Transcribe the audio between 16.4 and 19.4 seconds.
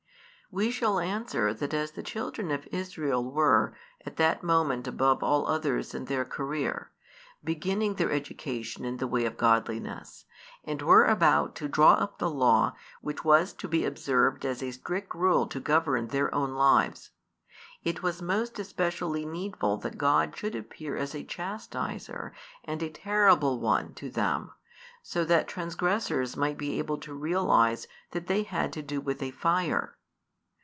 lives; it was most especially